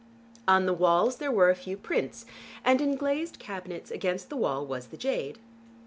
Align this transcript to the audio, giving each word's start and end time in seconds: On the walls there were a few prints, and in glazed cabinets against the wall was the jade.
On 0.47 0.65
the 0.65 0.73
walls 0.73 1.17
there 1.17 1.31
were 1.31 1.51
a 1.51 1.55
few 1.55 1.77
prints, 1.77 2.25
and 2.65 2.81
in 2.81 2.95
glazed 2.95 3.37
cabinets 3.37 3.91
against 3.91 4.31
the 4.31 4.35
wall 4.35 4.65
was 4.65 4.87
the 4.87 4.97
jade. 4.97 5.37